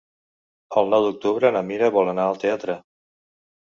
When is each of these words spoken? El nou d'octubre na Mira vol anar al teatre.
El 0.81 0.89
nou 0.95 1.05
d'octubre 1.09 1.53
na 1.59 1.63
Mira 1.71 1.93
vol 2.01 2.13
anar 2.17 2.29
al 2.33 2.45
teatre. 2.49 2.83